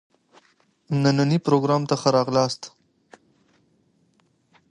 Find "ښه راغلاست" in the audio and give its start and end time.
2.01-2.61